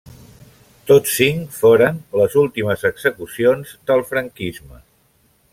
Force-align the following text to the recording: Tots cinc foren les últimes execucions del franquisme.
Tots 0.91 1.11
cinc 1.17 1.51
foren 1.59 2.01
les 2.21 2.39
últimes 2.45 2.89
execucions 2.91 3.77
del 3.93 4.03
franquisme. 4.15 4.83